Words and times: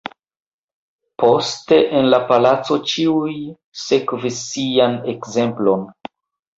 Poste, 1.23 1.79
en 1.99 2.09
la 2.15 2.21
palaco 2.33 2.79
ĉiuj 2.95 3.37
sekvis 3.85 4.43
Sian 4.51 5.01
ekzemplon. 5.17 5.91